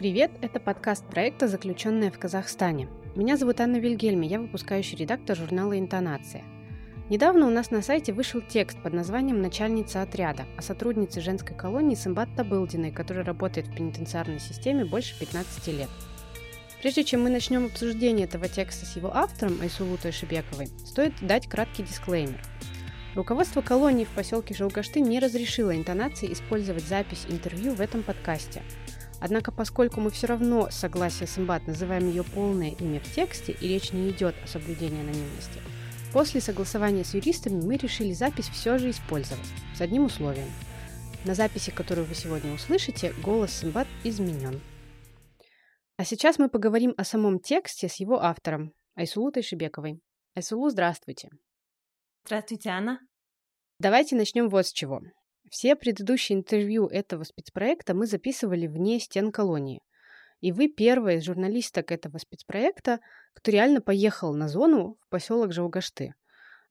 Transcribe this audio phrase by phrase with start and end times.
[0.00, 2.88] Привет, это подкаст проекта «Заключенная в Казахстане».
[3.14, 6.42] Меня зовут Анна Вильгельми, я выпускающий редактор журнала «Интонация».
[7.10, 11.96] Недавно у нас на сайте вышел текст под названием «Начальница отряда» о сотруднице женской колонии
[11.96, 15.90] Сымбат Табылдиной, которая работает в пенитенциарной системе больше 15 лет.
[16.80, 21.82] Прежде чем мы начнем обсуждение этого текста с его автором Айсулу Тойшибековой, стоит дать краткий
[21.82, 22.40] дисклеймер.
[23.14, 28.62] Руководство колонии в поселке Желгашты не разрешило интонации использовать запись интервью в этом подкасте–
[29.20, 33.68] Однако, поскольку мы все равно согласие с имбат называем ее полное имя в тексте, и
[33.68, 35.60] речь не идет о соблюдении анонимности,
[36.12, 39.46] после согласования с юристами мы решили запись все же использовать,
[39.76, 40.48] с одним условием.
[41.26, 44.58] На записи, которую вы сегодня услышите, голос Симбат изменен.
[45.98, 50.00] А сейчас мы поговорим о самом тексте с его автором, Айсулу Тайшибековой.
[50.34, 51.28] Айсулу, здравствуйте.
[52.24, 53.00] Здравствуйте, Анна.
[53.78, 55.00] Давайте начнем вот с чего.
[55.50, 59.82] Все предыдущие интервью этого спецпроекта мы записывали вне стен колонии.
[60.40, 63.00] И вы первая из журналисток этого спецпроекта,
[63.34, 66.14] кто реально поехал на зону в поселок Жаугашты.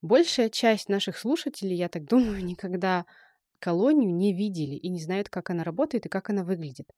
[0.02, 3.06] Большая часть наших слушателей, я так думаю, никогда
[3.60, 6.90] колонию не видели и не знают, как она работает и как она выглядит.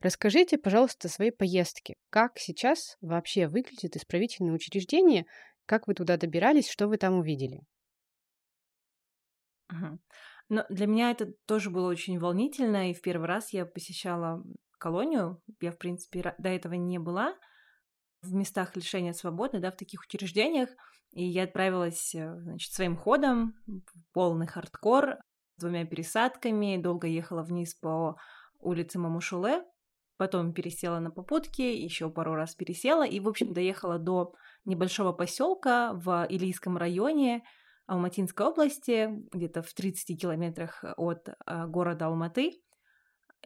[0.00, 1.94] Расскажите, пожалуйста, о своей поездке.
[2.10, 5.24] Как сейчас вообще выглядит исправительное учреждение?
[5.66, 6.68] Как вы туда добирались?
[6.68, 7.60] Что вы там увидели?
[9.70, 9.98] Угу.
[10.48, 14.42] Но для меня это тоже было очень волнительно, и в первый раз я посещала
[14.78, 15.42] колонию.
[15.60, 17.34] Я, в принципе, до этого не была
[18.22, 20.70] в местах лишения свободы, да, в таких учреждениях.
[21.12, 23.54] И я отправилась, э, значит, своим ходом,
[24.12, 25.18] полный хардкор,
[25.56, 28.16] с двумя пересадками, долго ехала вниз по
[28.58, 29.64] улице Мамушуле,
[30.16, 35.92] потом пересела на попутки, еще пару раз пересела, и, в общем, доехала до небольшого поселка
[35.94, 37.42] в Илийском районе,
[37.88, 42.52] Алматинской области, где-то в 30 километрах от а, города Алматы.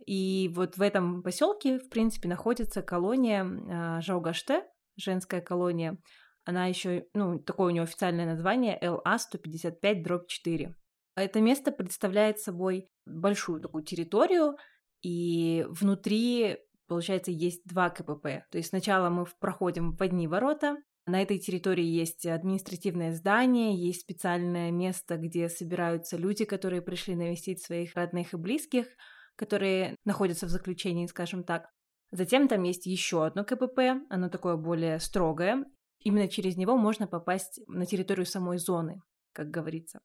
[0.04, 4.64] И вот в этом поселке, в принципе, находится колония а, Жаугаште,
[4.96, 5.96] женская колония.
[6.44, 10.74] Она еще, ну, такое у нее официальное название ЛА-155-4.
[11.14, 14.56] Это место представляет собой большую такую территорию,
[15.02, 18.44] и внутри, получается, есть два КПП.
[18.50, 24.02] То есть сначала мы проходим в одни ворота, на этой территории есть административное здание, есть
[24.02, 28.86] специальное место, где собираются люди, которые пришли навестить своих родных и близких,
[29.35, 31.68] которые находятся в заключении, скажем так.
[32.12, 35.64] Затем там есть еще одно КПП, оно такое более строгое.
[36.01, 39.01] Именно через него можно попасть на территорию самой зоны,
[39.33, 40.01] как говорится.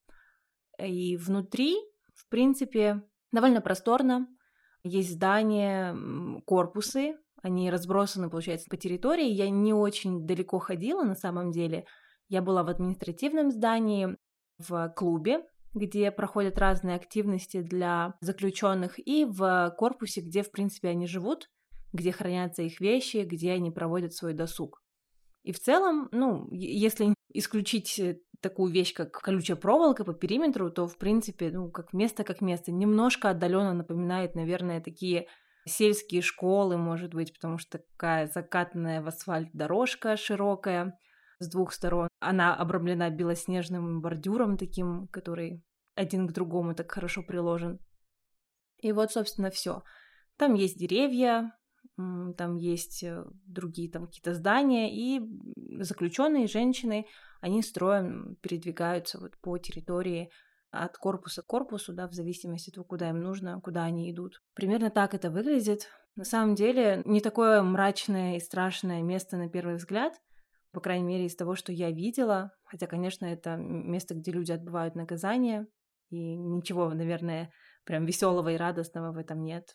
[0.80, 1.76] И внутри,
[2.16, 4.28] в принципе, довольно просторно.
[4.84, 5.96] Есть здания,
[6.46, 9.28] корпусы, они разбросаны, получается, по территории.
[9.28, 11.86] Я не очень далеко ходила на самом деле.
[12.30, 14.18] Я была в административном здании,
[14.58, 21.08] в клубе, где проходят разные активности для заключенных, и в корпусе, где, в принципе, они
[21.08, 21.50] живут,
[21.94, 24.82] где хранятся их вещи, где они проводят свой досуг.
[25.44, 30.88] И в целом, ну, если исключить э, такую вещь, как колючая проволока по периметру, то,
[30.88, 35.28] в принципе, ну, как место, как место, немножко отдаленно напоминает, наверное, такие
[35.68, 40.98] сельские школы, может быть, потому что такая закатанная в асфальт дорожка широкая
[41.40, 42.08] с двух сторон.
[42.20, 45.64] Она обрамлена белоснежным бордюром таким, который
[45.96, 47.80] один к другому так хорошо приложен.
[48.80, 49.84] И вот, собственно, все.
[50.38, 51.52] Там есть деревья,
[51.96, 55.20] там есть э, другие там какие-то здания, и
[55.82, 57.08] заключенные женщины,
[57.42, 60.32] они строем передвигаются вот по территории
[60.72, 64.42] от корпуса к корпусу, да, в зависимости от того, куда им нужно, куда они идут.
[64.54, 65.90] Примерно так это выглядит.
[66.16, 70.14] На самом деле, не такое мрачное и страшное место на первый взгляд,
[70.72, 72.52] по крайней мере, из того, что я видела.
[72.66, 75.68] Хотя, конечно, это место, где люди отбывают наказание,
[76.10, 77.52] и ничего, наверное,
[77.86, 79.74] прям веселого и радостного в этом нет.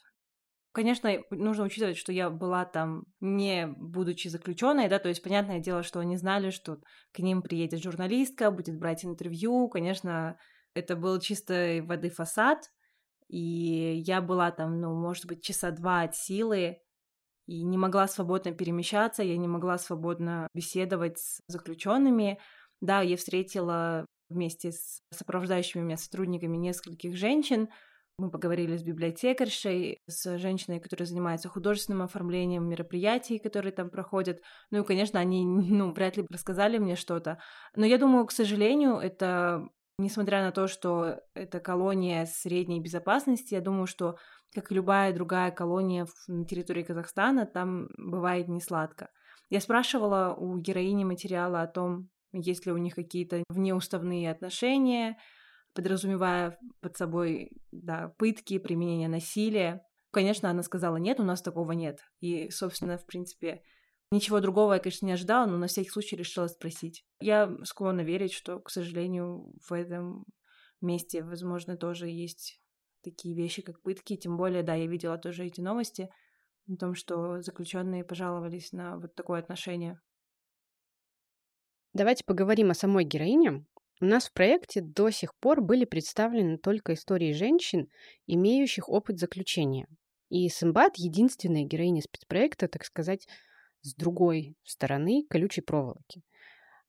[0.72, 5.82] Конечно, нужно учитывать, что я была там не будучи заключенной, да, то есть понятное дело,
[5.82, 6.78] что они знали, что
[7.12, 10.38] к ним приедет журналистка, будет брать интервью, конечно,
[10.74, 12.70] это был чистой воды фасад,
[13.28, 16.78] и я была там, ну, может быть, часа два от силы,
[17.46, 22.38] и не могла свободно перемещаться, я не могла свободно беседовать с заключенными.
[22.80, 27.68] Да, я встретила вместе с сопровождающими меня сотрудниками нескольких женщин.
[28.18, 34.40] Мы поговорили с библиотекаршей, с женщиной, которая занимается художественным оформлением мероприятий, которые там проходят.
[34.70, 37.38] Ну и, конечно, они, ну, вряд ли рассказали мне что-то.
[37.74, 39.68] Но я думаю, к сожалению, это
[39.98, 44.16] Несмотря на то, что это колония средней безопасности, я думаю, что,
[44.54, 49.10] как и любая другая колония на территории Казахстана, там бывает не сладко.
[49.50, 55.18] Я спрашивала у героини материала о том, есть ли у них какие-то внеуставные отношения,
[55.74, 59.82] подразумевая под собой да, пытки, применение насилия.
[60.10, 62.00] Конечно, она сказала, нет, у нас такого нет.
[62.20, 63.62] И, собственно, в принципе,
[64.12, 67.04] ничего другого я, конечно, не ожидала, но на всякий случай решила спросить.
[67.20, 70.24] Я склонна верить, что, к сожалению, в этом
[70.80, 72.60] месте, возможно, тоже есть
[73.02, 74.16] такие вещи, как пытки.
[74.16, 76.08] Тем более, да, я видела тоже эти новости
[76.68, 80.00] о том, что заключенные пожаловались на вот такое отношение.
[81.94, 83.66] Давайте поговорим о самой героине.
[84.00, 87.88] У нас в проекте до сих пор были представлены только истории женщин,
[88.26, 89.86] имеющих опыт заключения.
[90.28, 93.28] И Сымбат— единственная героиня спецпроекта, так сказать,
[93.82, 96.22] с другой стороны колючей проволоки.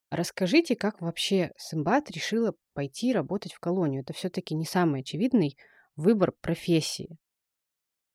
[0.10, 4.04] Расскажите, как вообще Сымбат решила пойти работать в колонию?
[4.04, 5.58] Это все-таки не самый очевидный
[5.96, 7.18] выбор профессии.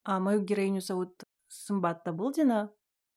[0.05, 2.73] А мою героиню зовут Сымбат Табылдина.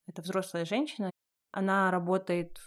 [0.08, 1.12] Это взрослая женщина.
[1.52, 2.58] Она работает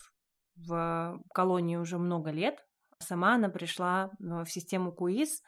[0.54, 2.64] в колонии уже много лет.
[3.00, 5.42] Сама она пришла в систему КУИС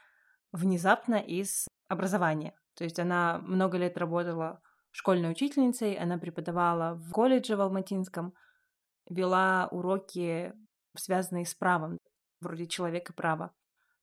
[0.51, 2.55] внезапно из образования.
[2.75, 4.61] То есть она много лет работала
[4.97, 8.33] школьной учительницей, она преподавала в колледже в Алматинском,
[9.09, 10.53] вела уроки,
[10.97, 11.99] связанные с правом,
[12.41, 13.53] вроде человека права.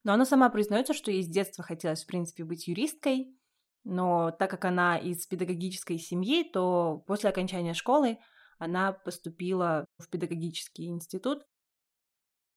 [0.04, 3.36] Но она сама признается, что ей с детства хотелось, в принципе, быть юристкой,
[3.82, 8.18] но так как она из педагогической семьи, то после окончания школы
[8.58, 11.42] она поступила в педагогический институт.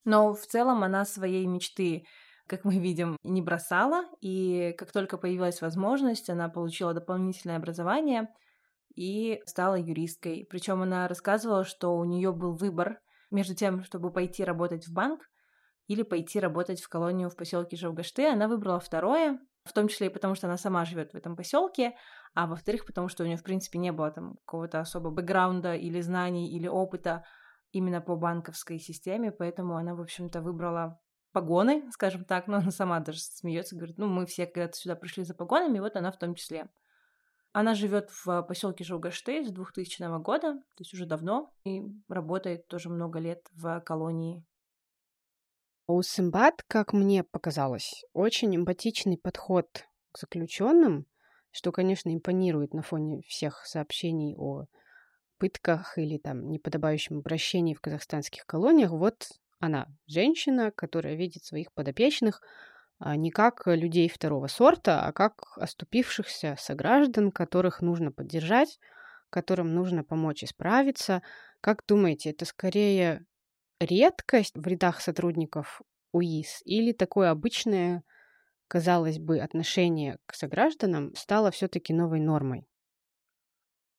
[0.04, 2.06] Но в целом она своей мечты,
[2.48, 8.30] как мы видим, не бросала, и как только появилась возможность, она получила дополнительное образование
[8.96, 10.48] и стала юристкой.
[10.50, 13.00] Причем она рассказывала, что у нее был выбор
[13.30, 15.22] между тем, чтобы пойти работать в банк
[15.88, 18.28] или пойти работать в колонию в поселке Жавгашты.
[18.28, 21.96] Она выбрала второе, в том числе и потому, что она сама живет в этом поселке,
[22.34, 26.02] а во-вторых, потому что у нее, в принципе, не было там какого-то особого бэкграунда или
[26.02, 27.24] знаний, или опыта
[27.72, 31.00] именно по банковской системе, поэтому она, в общем-то, выбрала
[31.32, 35.24] погоны, скажем так, но она сама даже смеется, говорит, ну, мы все когда-то сюда пришли
[35.24, 36.70] за погонами, вот она в том числе.
[37.54, 42.90] Она живет в поселке Жугашты с 2000 года, то есть уже давно, и работает тоже
[42.90, 44.46] много лет в колонии
[45.88, 51.06] у Симбад, как мне показалось, очень эмпатичный подход к заключенным,
[51.52, 54.66] что, конечно, импонирует на фоне всех сообщений о
[55.38, 58.92] пытках или там неподобающем обращении в казахстанских колониях.
[58.92, 59.30] Вот
[59.60, 62.42] она, женщина, которая видит своих подопечных
[63.00, 68.80] а, не как людей второго сорта, а как оступившихся сограждан, которых нужно поддержать,
[69.30, 71.22] которым нужно помочь исправиться.
[71.62, 73.26] Как думаете, это скорее
[73.80, 75.82] редкость в рядах сотрудников
[76.14, 78.04] УИС или такое обычное,
[78.68, 82.68] казалось бы, отношение к согражданам стало все-таки новой нормой?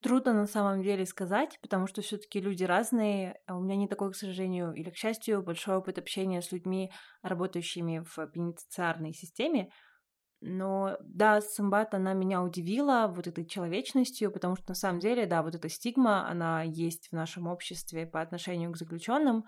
[0.00, 3.41] Трудно на самом деле сказать, потому что все-таки люди разные.
[3.47, 6.93] А у меня не такой, к сожалению, или к счастью, большой опыт общения с людьми,
[7.23, 9.71] работающими в пенитенциарной системе.
[10.41, 15.43] Но да, Самбат, она меня удивила вот этой человечностью, потому что на самом деле, да,
[15.43, 19.45] вот эта стигма, она есть в нашем обществе по отношению к заключенным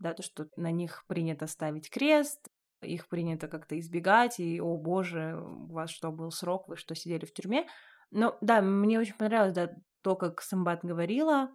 [0.00, 2.48] да, то, что на них принято ставить крест,
[2.82, 7.24] их принято как-то избегать, и, о боже, у вас что, был срок, вы что, сидели
[7.24, 7.66] в тюрьме?
[8.10, 9.70] Но да, мне очень понравилось, да,
[10.02, 11.50] то, как Самбат говорила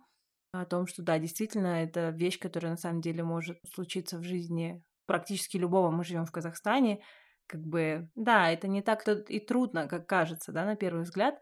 [0.51, 4.83] о том, что, да, действительно, это вещь, которая на самом деле может случиться в жизни
[5.05, 5.91] практически любого.
[5.91, 7.03] Мы живем в Казахстане,
[7.47, 11.39] как бы, да, это не так и трудно, как кажется, да, на первый взгляд.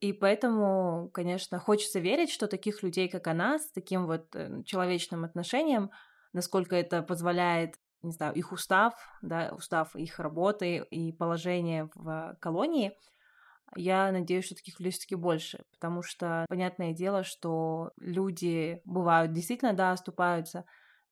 [0.00, 5.24] И поэтому, конечно, хочется верить, что таких людей, как она, с таким вот э, человечным
[5.24, 5.90] отношением,
[6.32, 12.96] насколько это позволяет не знаю, их устав, да, устав их работы и положение в колонии,
[13.76, 19.72] я надеюсь, что таких людей все-таки больше, потому что понятное дело, что люди бывают действительно,
[19.72, 20.64] да, оступаются,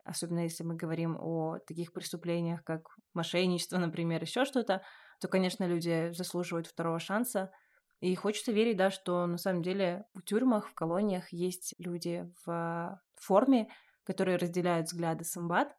[0.05, 4.83] особенно если мы говорим о таких преступлениях, как мошенничество, например, еще что-то,
[5.21, 7.51] то, конечно, люди заслуживают второго шанса.
[8.01, 13.01] И хочется верить, да, что на самом деле в тюрьмах, в колониях есть люди в
[13.17, 13.69] форме,
[14.05, 15.75] которые разделяют взгляды Самбат,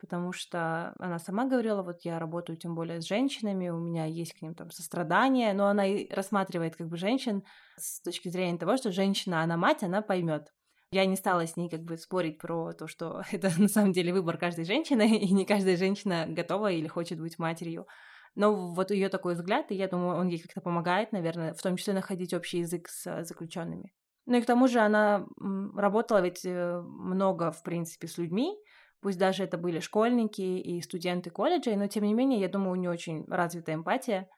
[0.00, 4.34] потому что она сама говорила, вот я работаю тем более с женщинами, у меня есть
[4.34, 7.44] к ним там сострадание, но она и рассматривает как бы женщин
[7.76, 10.52] с точки зрения того, что женщина, она мать, она поймет.
[10.90, 14.12] Я не стала с ней как бы спорить про то, что это на самом деле
[14.12, 17.86] выбор каждой женщины, и не каждая женщина готова или хочет быть матерью.
[18.34, 21.76] Но вот ее такой взгляд, и я думаю, он ей как-то помогает, наверное, в том
[21.76, 23.92] числе находить общий язык с заключенными.
[24.26, 25.26] Ну и к тому же она
[25.74, 28.54] работала ведь э, много, в принципе, с людьми,
[29.00, 32.76] пусть даже это были школьники и студенты колледжа, но тем не менее, я думаю, у
[32.76, 34.28] нее очень развитая эмпатия,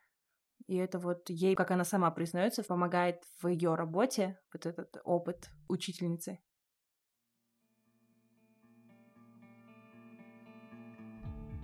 [0.67, 5.51] и это вот ей, как она сама признается, помогает в ее работе, вот этот опыт
[5.69, 6.39] учительницы.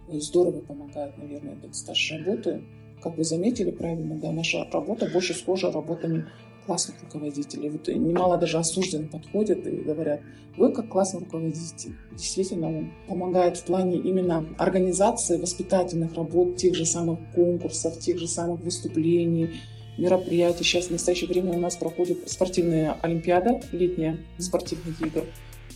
[0.08, 2.62] Здорово помогает, наверное, этот стаж работы,
[3.02, 6.30] как вы заметили правильно, да, наша работа больше схожа работами
[6.66, 7.70] классных руководителей.
[7.70, 10.20] Вот немало даже осужденных подходят и говорят,
[10.56, 11.94] вы как классный руководитель.
[12.12, 18.26] Действительно, он помогает в плане именно организации воспитательных работ, тех же самых конкурсов, тех же
[18.26, 19.60] самых выступлений,
[19.98, 20.64] мероприятий.
[20.64, 25.24] Сейчас в настоящее время у нас проходит спортивная олимпиада, летняя спортивных игр.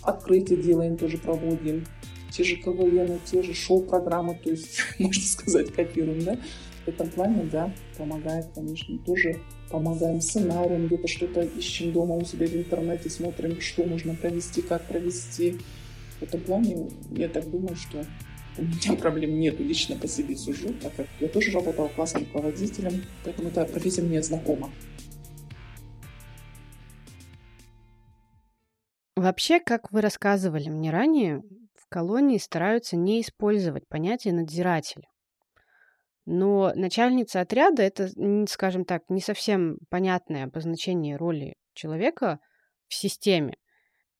[0.03, 1.87] Открытие делаем, тоже проводим.
[2.33, 6.39] Те же КВН, те же шоу-программы, то есть, можно сказать, копируем, да.
[6.91, 9.39] Этом плане, да, помогает, конечно, тоже
[9.71, 14.83] помогаем сценарием, где-то что-то ищем дома у себя в интернете, смотрим, что можно провести, как
[14.87, 15.59] провести.
[16.19, 18.05] В этом плане я так думаю, что
[18.59, 23.05] у меня проблем нет, лично по себе сужу, так как я тоже работала классным руководителем,
[23.25, 24.73] поэтому эта профессия мне знакома.
[29.15, 31.43] Вообще, как вы рассказывали мне ранее,
[31.77, 35.10] в колонии стараются не использовать понятие надзиратель.
[36.33, 38.09] Но начальница отряда это,
[38.49, 42.39] скажем так, не совсем понятное обозначение роли человека
[42.87, 43.57] в системе.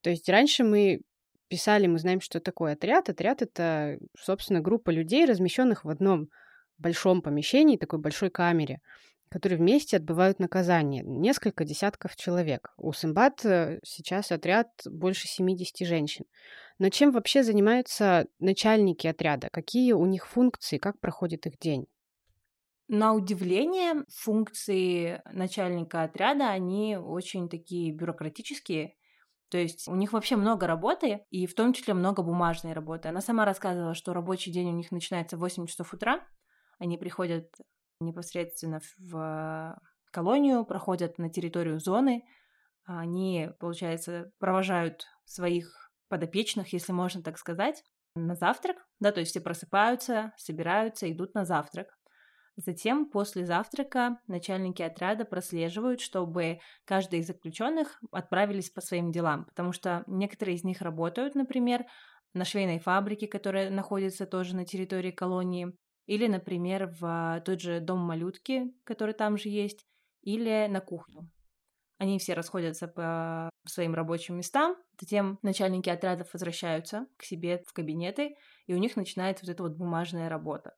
[0.03, 1.03] То есть раньше мы
[1.47, 3.09] писали, мы знаем, что такое отряд.
[3.09, 6.31] Отряд это, собственно, группа людей, размещенных в одном
[6.79, 8.81] большом помещении, такой большой камере,
[9.31, 11.05] которые вместе отбывают наказание.
[11.05, 12.73] Несколько десятков человек.
[12.77, 16.25] У Сымбат э, сейчас отряд больше 70 женщин.
[16.81, 19.49] Но чем вообще занимаются начальники отряда?
[19.53, 20.79] Какие у них функции?
[20.79, 21.87] Как проходит их день?
[22.93, 28.97] На удивление, функции начальника отряда, они очень такие бюрократические.
[29.49, 33.09] То есть у них вообще много работы, и в том числе много бумажной работы.
[33.09, 36.27] Она сама рассказывала, что рабочий день у них начинается в 8 часов утра.
[36.81, 37.55] Они приходят
[38.01, 39.81] непосредственно в
[40.11, 42.25] колонию, проходят на территорию зоны.
[42.87, 47.85] Они, получается, провожают своих подопечных, если можно так сказать,
[48.17, 48.79] на завтрак.
[48.99, 51.87] Да, то есть все просыпаются, собираются, идут на завтрак.
[52.57, 59.73] Затем, после завтрака, начальники отряда прослеживают, чтобы каждый из заключенных отправились по своим делам, потому
[59.73, 61.87] что некоторые из них работают, например,
[62.35, 65.73] на швейной фабрике, которая находится тоже на территории колонии,
[66.07, 69.87] или, например, в тот же дом малютки, который там же есть,
[70.23, 71.31] или на кухню.
[71.99, 78.37] Они все расходятся по своим рабочим местам, затем начальники отрядов возвращаются к себе в кабинеты,
[78.67, 80.75] и у них начинается вот эта вот бумажная работа.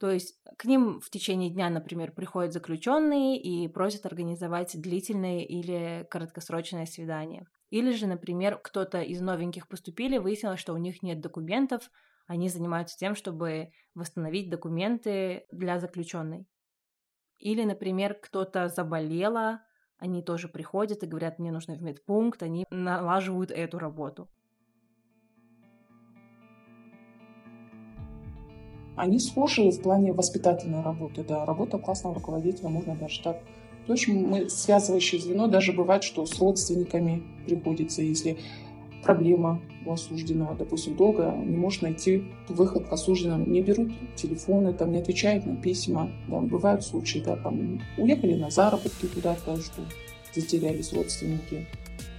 [0.00, 6.06] То есть к ним в течение дня, например, приходят заключенные и просят организовать длительное или
[6.10, 7.46] краткосрочное свидание.
[7.68, 11.90] Или же, например, кто-то из новеньких поступили, выяснилось, что у них нет документов,
[12.26, 16.46] они занимаются тем, чтобы восстановить документы для заключенной.
[17.38, 19.62] Или, например, кто-то заболела,
[19.98, 24.30] они тоже приходят и говорят, мне нужно в медпункт, они налаживают эту работу.
[28.96, 33.42] Они схожи в плане воспитательной работы, да, работа классного руководителя, можно даже так.
[33.86, 38.38] В общем, мы связывающее звено, даже бывает, что с родственниками приходится, если
[39.02, 44.92] проблема у осужденного, допустим, долго не может найти выход к осужденным, не берут телефоны, там,
[44.92, 46.10] не отвечают на письма.
[46.28, 49.82] Да, бывают случаи, да, там, уехали на заработки куда-то, что
[50.34, 51.66] затерялись родственники.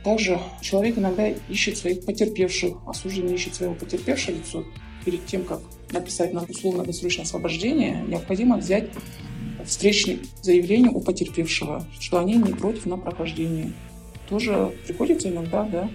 [0.03, 4.63] Также человек иногда ищет своих потерпевших, осужденный ищет своего потерпевшего лицо
[5.05, 8.89] перед тем, как написать на условно-досрочное освобождение, необходимо взять
[9.65, 13.73] встречное заявление у потерпевшего, что они не против на прохождение.
[14.29, 15.89] Тоже приходится иногда да,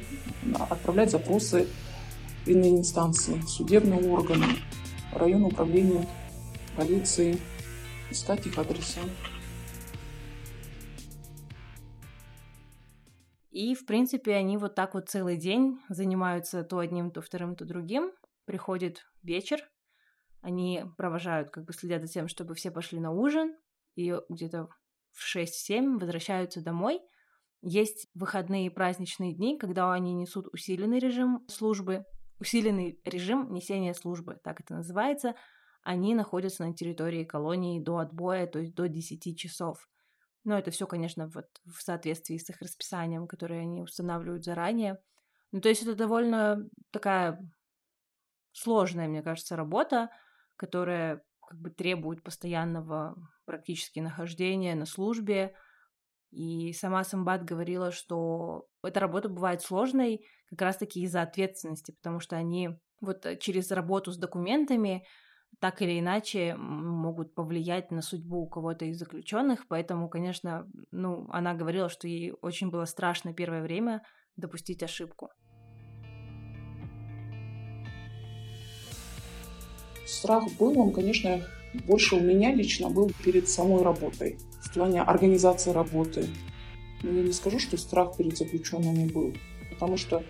[0.71, 1.67] отправлять запросы
[2.45, 4.47] в иные инстанции, судебные органы,
[5.13, 6.07] районное управление
[6.77, 7.39] полиции,
[8.11, 9.01] искать их адреса.
[13.51, 17.65] И, в принципе, они вот так вот целый день занимаются то одним, то вторым, то
[17.65, 18.13] другим.
[18.47, 19.61] Приходит вечер,
[20.41, 23.57] они провожают, как бы следят за тем, чтобы все пошли на ужин,
[23.97, 24.69] и где-то
[25.13, 27.01] в 6-7 возвращаются домой.
[27.63, 32.05] Есть выходные и праздничные дни, когда они несут усиленный режим службы,
[32.39, 35.35] усиленный режим несения службы, так это называется.
[35.83, 39.89] Они находятся на территории колонии до отбоя, то есть до 10 часов.
[40.45, 44.99] Но это все, конечно, вот в соответствии с их расписанием, которое они устанавливают заранее.
[45.51, 47.41] Ну, то есть это довольно такая
[48.57, 50.11] сложная, мне кажется, работа,
[50.57, 55.55] которая как бы требует постоянного практически нахождения на службе.
[56.31, 62.37] И сама Самбат говорила, что эта работа бывает сложной как раз-таки из-за ответственности, потому что
[62.37, 62.71] они
[63.01, 65.07] вот э, через работу с документами
[65.61, 71.55] так или иначе могут повлиять на судьбу у кого-то из заключенных, поэтому, конечно, ну, она
[71.55, 74.03] говорила, что ей очень было страшно первое время
[74.37, 75.31] допустить ошибку.
[80.07, 81.45] Страх был, он, конечно,
[81.87, 86.27] больше у меня лично был перед самой работой, в плане организации работы.
[87.03, 89.35] Но я не скажу, что страх перед заключенными был,
[89.71, 90.23] потому что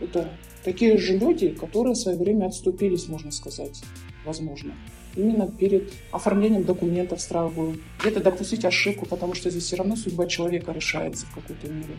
[0.00, 0.30] это
[0.64, 3.82] такие же люди, которые в свое время отступились, можно сказать,
[4.24, 4.74] возможно.
[5.14, 7.76] Именно перед оформлением документов страх был.
[8.00, 11.96] Где-то допустить ошибку, потому что здесь все равно судьба человека решается в какой-то мере.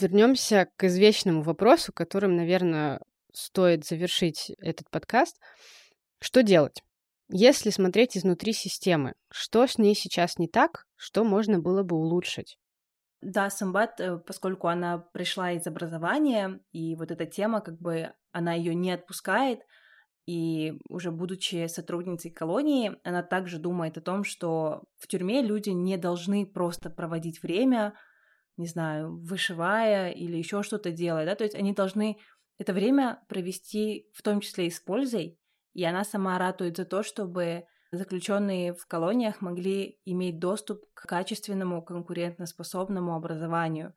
[0.00, 3.00] Вернемся к извечному вопросу, которым, наверное,
[3.32, 5.40] стоит завершить этот подкаст.
[6.20, 6.82] Что делать?
[7.30, 12.58] Если смотреть изнутри системы, что с ней сейчас не так, что можно было бы улучшить?
[13.20, 18.54] Да, Самбат, э, поскольку она пришла из образования, и вот эта тема, как бы, она
[18.54, 19.60] ее не отпускает,
[20.26, 25.96] и уже будучи сотрудницей колонии, она также думает о том, что в тюрьме люди не
[25.96, 27.94] должны просто проводить время,
[28.58, 32.18] не знаю, вышивая или еще что-то делая, да, то есть они должны
[32.58, 35.38] это время провести в том числе и с пользой,
[35.72, 41.82] и она сама ратует за то, чтобы заключенные в колониях могли иметь доступ к качественному
[41.82, 43.94] конкурентоспособному образованию.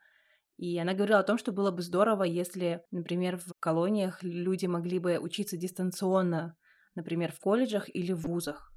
[0.58, 5.00] И она говорила о том, что было бы здорово, если, например, в колониях люди могли
[5.00, 6.56] бы учиться дистанционно,
[6.94, 8.72] например, в колледжах или в вузах.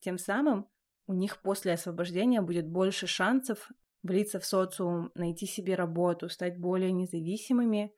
[0.00, 0.68] Тем самым
[1.06, 3.70] у них после освобождения будет больше шансов
[4.04, 7.92] влиться в социум, найти себе работу, стать более независимыми.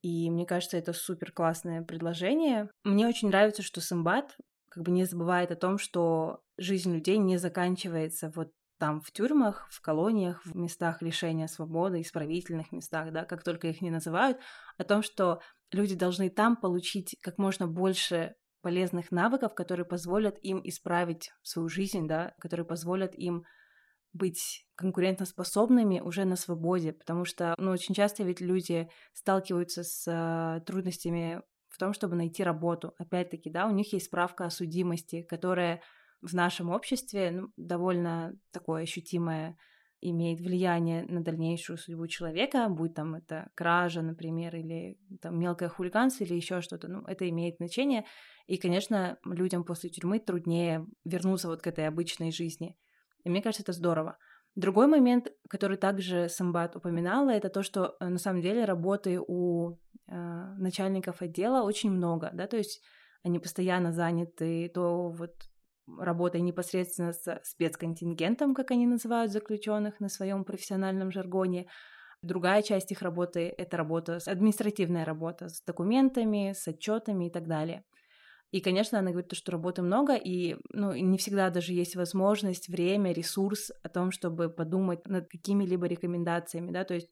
[0.00, 2.68] И мне кажется, это супер классное предложение.
[2.82, 4.36] Мне очень нравится, что Сымбат
[4.68, 9.68] как бы не забывает о том, что жизнь людей не заканчивается вот там в тюрьмах,
[9.70, 14.38] в колониях, в местах лишения свободы, исправительных местах, да, как только их не называют,
[14.76, 15.40] о том, что
[15.70, 22.08] люди должны там получить как можно больше полезных навыков, которые позволят им исправить свою жизнь,
[22.08, 23.44] да, которые позволят им
[24.12, 30.60] быть конкурентоспособными уже на свободе, потому что, ну, очень часто ведь люди сталкиваются с э,
[30.64, 32.94] трудностями в том, чтобы найти работу.
[32.98, 35.82] Опять-таки, да, у них есть справка о судимости, которая
[36.20, 39.56] в нашем обществе ну, довольно такое ощутимое
[40.02, 46.24] имеет влияние на дальнейшую судьбу человека, будь там это кража, например, или там мелкое хулиганство
[46.24, 48.04] или еще что-то, ну, это имеет значение.
[48.46, 52.76] И, конечно, людям после тюрьмы труднее вернуться вот к этой обычной жизни.
[53.24, 54.18] И мне кажется, это здорово.
[54.54, 59.72] Другой момент, который также Самбат упоминала, это то, что э, на самом деле работы у
[59.72, 60.14] э,
[60.58, 62.82] начальников отдела очень много, да, то есть
[63.22, 65.32] они постоянно заняты то вот
[65.98, 71.66] работой непосредственно с спецконтингентом, как они называют заключенных на своем профессиональном жаргоне.
[72.22, 77.84] Другая часть их работы— это работа, административная работа с документами, с отчетами и так далее.
[78.52, 83.12] И, конечно, она говорит, что работы много, и ну, не всегда даже есть возможность, время,
[83.12, 87.08] ресурс о том, чтобы подумать над какими-либо рекомендациями, да, то есть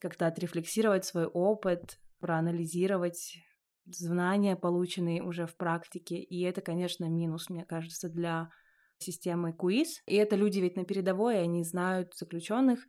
[0.00, 3.38] как-то отрефлексировать свой опыт, проанализировать
[3.86, 6.16] знания, полученные уже в практике.
[6.16, 8.50] И это, конечно, минус, мне кажется, для
[8.98, 10.02] системы КУИС.
[10.06, 12.80] И это люди ведь на передовой, они знают заключенных,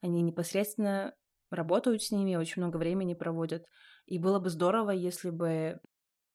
[0.00, 1.14] они непосредственно
[1.50, 3.66] работают с ними, очень много времени проводят.
[4.06, 5.78] И было бы здорово, если бы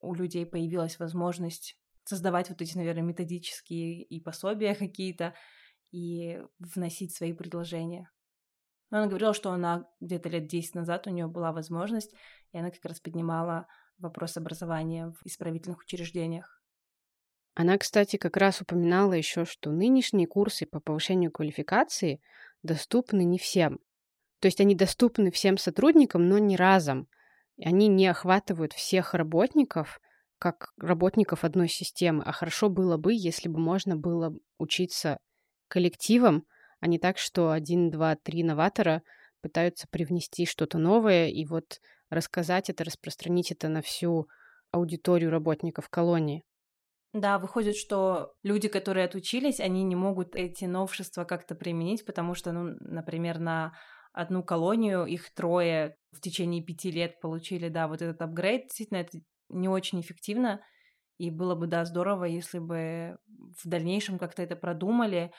[0.06, 5.34] у людей появилась возможность создавать вот эти, наверное, методические и пособия какие-то
[5.92, 8.12] и вносить свои предложения.
[8.92, 12.14] Но она говорила, что она где-то лет 10 назад у нее была возможность,
[12.52, 16.62] и она как раз поднимала вопрос образования в исправительных учреждениях.
[17.56, 22.22] Она, кстати, как раз упоминала еще, что нынешние курсы по повышению квалификации
[22.64, 23.80] доступны не всем.
[24.40, 27.08] То есть они доступны всем сотрудникам, но не разом
[27.60, 30.00] они не охватывают всех работников,
[30.40, 32.24] как работников одной системы.
[32.26, 35.20] А хорошо было бы, если бы можно было учиться
[35.68, 36.46] коллективом,
[36.80, 39.02] а не так, что один, два, три новатора
[39.42, 44.28] пытаются привнести что-то новое и вот рассказать это, распространить это на всю
[44.72, 46.44] аудиторию работников колонии.
[47.14, 52.52] Да, выходит, что люди, которые отучились, они не могут эти новшества как-то применить, потому что,
[52.52, 53.72] ну, например, на
[54.16, 58.64] одну колонию, их трое в течение пяти лет получили, да, вот этот апгрейд.
[58.64, 60.62] Действительно, это не очень эффективно,
[61.18, 65.32] и было бы, да, здорово, если бы в дальнейшем как-то это продумали,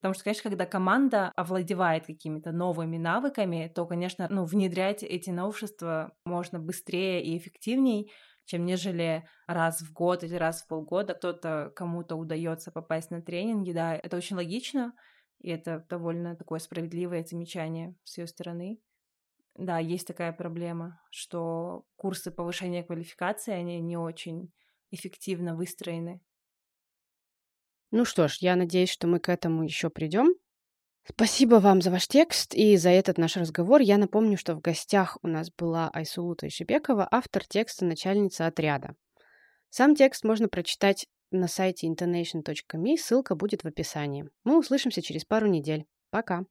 [0.00, 6.12] Потому что, конечно, когда команда овладевает какими-то новыми навыками, то, конечно, ну, внедрять эти новшества
[6.26, 8.12] можно быстрее и эффективней,
[8.44, 13.72] чем нежели раз в год или раз в полгода кто-то кому-то удается попасть на тренинги.
[13.72, 14.92] Да, это очень логично,
[15.40, 18.80] и это довольно такое справедливое замечание с ее стороны.
[19.56, 24.52] Да, есть такая проблема, что курсы повышения квалификации, они не очень
[24.90, 26.20] эффективно выстроены.
[27.90, 30.34] Ну что ж, я надеюсь, что мы к этому еще придем.
[31.06, 33.82] Спасибо вам за ваш текст и за этот наш разговор.
[33.82, 38.96] Я напомню, что в гостях у нас была Айсулута Ишибекова, автор текста «Начальница отряда».
[39.68, 44.28] Сам текст можно прочитать на сайте intonation.me, ссылка будет в описании.
[44.44, 45.86] Мы услышимся через пару недель.
[46.10, 46.44] Пока!